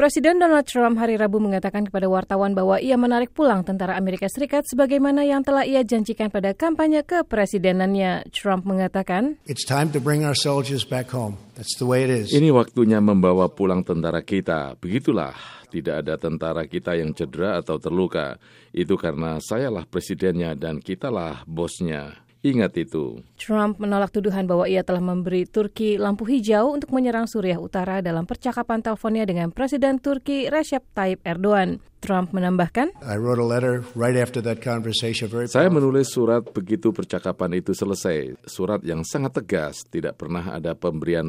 Presiden 0.00 0.40
Donald 0.40 0.64
Trump 0.64 0.96
hari 0.96 1.20
Rabu 1.20 1.44
mengatakan 1.44 1.84
kepada 1.84 2.08
wartawan 2.08 2.56
bahwa 2.56 2.80
ia 2.80 2.96
menarik 2.96 3.36
pulang 3.36 3.60
tentara 3.60 4.00
Amerika 4.00 4.32
Serikat 4.32 4.64
sebagaimana 4.64 5.28
yang 5.28 5.44
telah 5.44 5.68
ia 5.68 5.84
janjikan 5.84 6.32
pada 6.32 6.56
kampanye 6.56 7.04
kepresidenannya. 7.04 8.32
Trump 8.32 8.64
mengatakan, 8.64 9.36
It's 9.44 9.68
time 9.68 9.92
to 9.92 10.00
bring 10.00 10.24
our 10.24 10.32
soldiers 10.32 10.88
back 10.88 11.12
home. 11.12 11.36
That's 11.52 11.76
the 11.76 11.84
way 11.84 12.08
it 12.08 12.12
is. 12.16 12.32
Ini 12.32 12.48
waktunya 12.48 12.96
membawa 13.04 13.52
pulang 13.52 13.84
tentara 13.84 14.24
kita. 14.24 14.80
Begitulah, 14.80 15.36
tidak 15.68 16.00
ada 16.00 16.16
tentara 16.16 16.64
kita 16.64 16.96
yang 16.96 17.12
cedera 17.12 17.60
atau 17.60 17.76
terluka. 17.76 18.40
Itu 18.72 18.96
karena 18.96 19.36
sayalah 19.36 19.84
presidennya 19.84 20.56
dan 20.56 20.80
kitalah 20.80 21.44
bosnya. 21.44 22.29
Ingat 22.40 22.72
itu. 22.80 23.20
Trump 23.36 23.76
menolak 23.76 24.16
tuduhan 24.16 24.48
bahwa 24.48 24.64
ia 24.64 24.80
telah 24.80 25.04
memberi 25.04 25.44
Turki 25.44 26.00
lampu 26.00 26.24
hijau 26.24 26.72
untuk 26.72 26.88
menyerang 26.96 27.28
Suriah 27.28 27.60
Utara 27.60 28.00
dalam 28.00 28.24
percakapan 28.24 28.80
teleponnya 28.80 29.28
dengan 29.28 29.52
Presiden 29.52 30.00
Turki 30.00 30.48
Recep 30.48 30.80
Tayyip 30.96 31.20
Erdogan. 31.20 31.84
Trump 32.00 32.32
menambahkan, 32.32 32.96
I 33.04 33.20
wrote 33.20 33.36
a 33.36 33.44
letter 33.44 33.84
right 33.92 34.16
after 34.16 34.40
that 34.40 34.64
conversation, 34.64 35.28
very 35.28 35.52
Saya 35.52 35.68
menulis 35.68 36.08
surat 36.08 36.48
begitu 36.48 36.96
percakapan 36.96 37.60
itu 37.60 37.76
selesai. 37.76 38.40
Surat 38.48 38.80
yang 38.80 39.04
sangat 39.04 39.36
tegas, 39.36 39.84
tidak 39.84 40.16
pernah 40.16 40.56
ada 40.56 40.72
pemberian 40.72 41.18